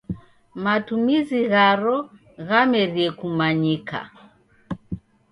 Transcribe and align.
Matumizi 0.63 1.39
gharo 1.51 1.97
ghamerie 2.47 3.09
kumanyika. 3.19 3.99